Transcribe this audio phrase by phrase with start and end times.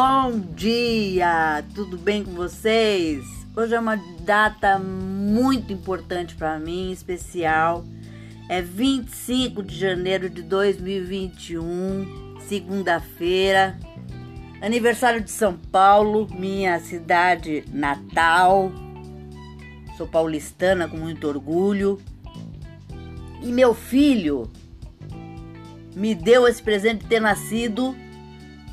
[0.00, 1.64] Bom dia!
[1.74, 3.24] Tudo bem com vocês?
[3.56, 7.84] Hoje é uma data muito importante para mim, especial.
[8.48, 13.76] É 25 de janeiro de 2021, segunda-feira.
[14.62, 18.70] Aniversário de São Paulo, minha cidade natal.
[19.96, 22.00] Sou paulistana com muito orgulho.
[23.42, 24.48] E meu filho
[25.96, 27.96] me deu esse presente de ter nascido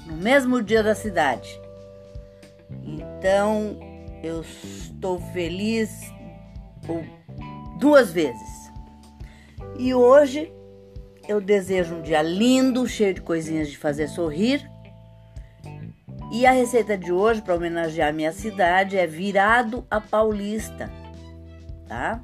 [0.05, 1.59] no mesmo dia da cidade.
[2.83, 3.77] Então
[4.23, 5.89] eu estou feliz
[7.79, 8.71] duas vezes.
[9.77, 10.51] E hoje
[11.27, 14.69] eu desejo um dia lindo, cheio de coisinhas de fazer sorrir.
[16.31, 20.91] E a receita de hoje, para homenagear minha cidade, é virado a paulista,
[21.87, 22.21] tá?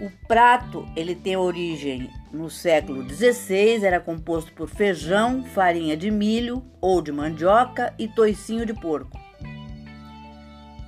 [0.00, 6.62] O prato ele tem origem no século XVI, era composto por feijão, farinha de milho
[6.80, 9.18] ou de mandioca e toicinho de porco.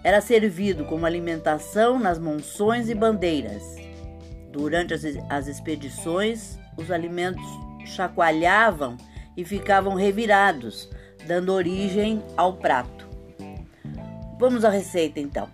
[0.05, 3.63] Era servido como alimentação nas monções e bandeiras.
[4.53, 7.45] Durante as, as expedições, os alimentos
[7.85, 8.97] chacoalhavam
[9.37, 10.89] e ficavam revirados,
[11.27, 13.09] dando origem ao prato.
[14.39, 15.49] Vamos à receita então.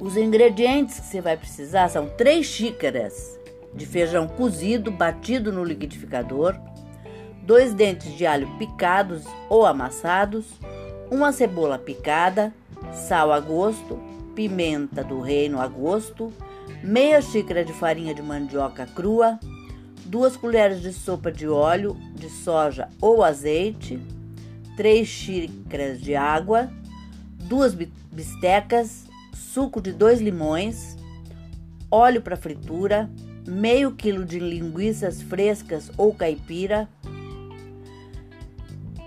[0.00, 3.38] Os ingredientes que você vai precisar são 3 xícaras
[3.74, 6.58] de feijão cozido batido no liquidificador,
[7.42, 10.46] dois dentes de alho picados ou amassados,
[11.10, 12.52] uma cebola picada,
[12.92, 13.98] sal a gosto,
[14.34, 16.32] pimenta do reino a gosto,
[16.82, 19.38] meia xícara de farinha de mandioca crua,
[20.04, 23.98] duas colheres de sopa de óleo de soja ou azeite,
[24.76, 26.70] três xícaras de água,
[27.44, 30.96] duas bistecas, suco de dois limões,
[31.90, 33.10] óleo para fritura,
[33.46, 36.88] meio quilo de linguiças frescas ou caipira,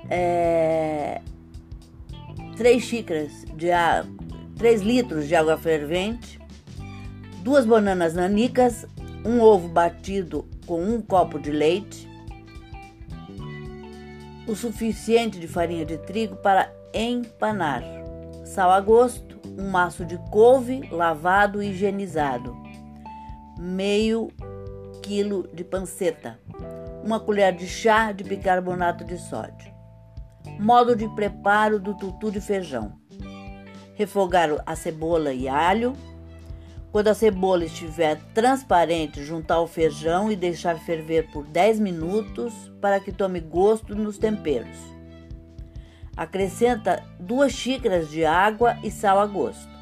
[0.09, 1.21] é,
[2.55, 4.11] 3 xícaras de água,
[4.57, 6.39] 3 litros de água fervente,
[7.43, 8.85] duas bananas nanicas,
[9.25, 12.07] um ovo batido com um copo de leite,
[14.47, 17.83] o suficiente de farinha de trigo para empanar,
[18.45, 22.55] sal a gosto, um maço de couve lavado e higienizado,
[23.57, 24.29] meio
[25.01, 26.39] quilo de panceta,
[27.03, 29.73] uma colher de chá de bicarbonato de sódio.
[30.59, 32.93] Modo de preparo do tutu de feijão:
[33.95, 35.93] refogar a cebola e alho.
[36.91, 42.99] Quando a cebola estiver transparente, juntar o feijão e deixar ferver por 10 minutos para
[42.99, 44.77] que tome gosto nos temperos.
[46.15, 49.76] Acrescenta duas xícaras de água e sal a gosto.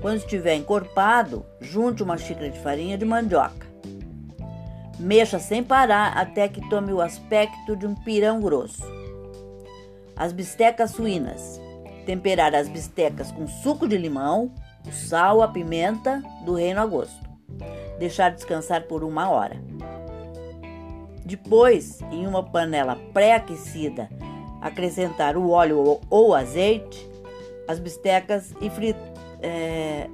[0.00, 3.66] Quando estiver encorpado, junte uma xícara de farinha de mandioca.
[4.98, 8.82] Mexa sem parar até que tome o aspecto de um pirão grosso.
[10.16, 11.60] As bistecas suínas.
[12.06, 14.52] Temperar as bistecas com suco de limão,
[14.86, 17.24] o sal, a pimenta do reino a gosto.
[17.98, 19.56] Deixar descansar por uma hora.
[21.24, 24.10] Depois, em uma panela pré-aquecida,
[24.60, 27.10] acrescentar o óleo ou azeite,
[27.66, 29.13] as bistecas e frita,
[29.44, 30.08] é,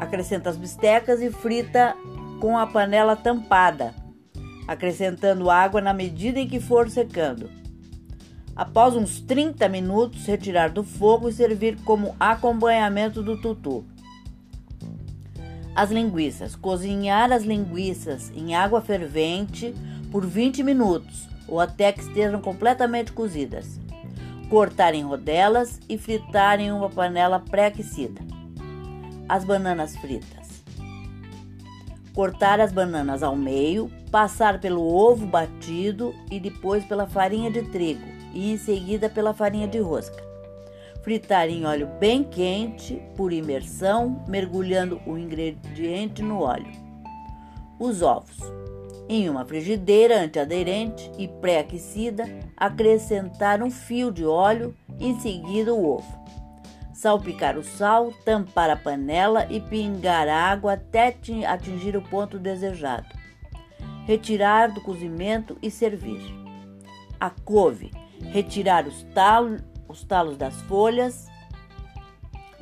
[0.00, 1.96] acrescenta as bistecas e frita
[2.40, 3.94] com a panela tampada,
[4.66, 7.48] acrescentando água na medida em que for secando.
[8.56, 13.84] Após uns 30 minutos, retirar do fogo e servir como acompanhamento do tutu.
[15.76, 16.56] As linguiças.
[16.56, 19.72] Cozinhar as linguiças em água fervente
[20.10, 23.78] por 20 minutos ou até que estejam completamente cozidas.
[24.50, 28.37] Cortar em rodelas e fritar em uma panela pré-aquecida.
[29.28, 30.64] As bananas fritas.
[32.14, 38.06] Cortar as bananas ao meio, passar pelo ovo batido e depois pela farinha de trigo
[38.32, 40.24] e em seguida pela farinha de rosca.
[41.02, 46.72] Fritar em óleo bem quente por imersão, mergulhando o ingrediente no óleo.
[47.78, 48.38] Os ovos.
[49.10, 52.24] Em uma frigideira antiaderente e pré-aquecida,
[52.56, 56.18] acrescentar um fio de óleo, em seguida o ovo.
[56.98, 61.16] Salpicar o sal, tampar a panela e pingar água até
[61.46, 63.06] atingir o ponto desejado.
[64.04, 66.20] Retirar do cozimento e servir.
[67.20, 67.92] A couve,
[68.32, 71.28] retirar os talos, os talos das folhas,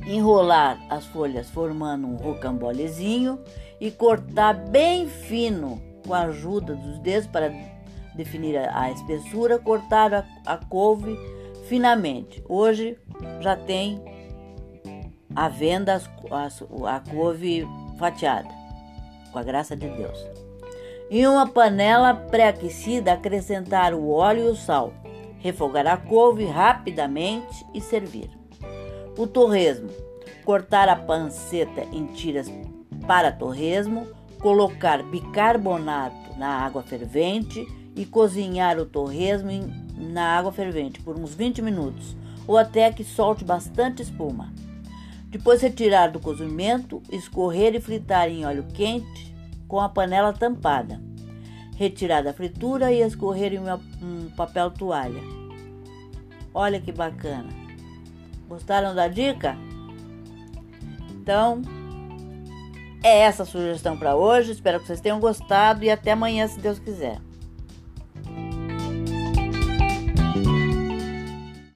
[0.06, 3.40] enrolar as folhas formando um rocambolezinho
[3.80, 7.50] e cortar bem fino com a ajuda dos dedos para
[8.14, 11.18] definir a, espessura, cortar a, a couve
[11.70, 12.44] finamente.
[12.46, 12.98] Hoje
[13.40, 14.14] já tem
[15.36, 16.00] à venda
[16.30, 17.68] a, a couve
[17.98, 18.48] fatiada,
[19.30, 20.18] com a graça de Deus.
[21.10, 24.92] Em uma panela pré-aquecida, acrescentar o óleo e o sal.
[25.38, 28.30] Refogar a couve rapidamente e servir.
[29.16, 29.90] O torresmo.
[30.44, 32.50] Cortar a panceta em tiras
[33.06, 34.06] para torresmo,
[34.40, 39.50] colocar bicarbonato na água fervente e cozinhar o torresmo
[39.96, 42.16] na água fervente por uns 20 minutos
[42.46, 44.52] ou até que solte bastante espuma.
[45.36, 49.36] Depois retirar do cozimento, escorrer e fritar em óleo quente
[49.68, 50.98] com a panela tampada.
[51.76, 55.20] Retirar da fritura e escorrer em um papel toalha.
[56.54, 57.50] Olha que bacana!
[58.48, 59.58] Gostaram da dica?
[61.10, 61.60] Então,
[63.04, 64.52] é essa a sugestão para hoje.
[64.52, 67.20] Espero que vocês tenham gostado e até amanhã, se Deus quiser.